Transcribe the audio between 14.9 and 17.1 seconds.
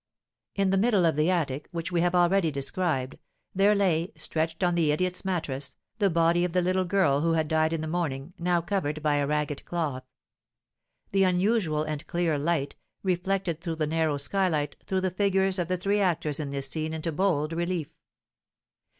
the figures of the three actors in this scene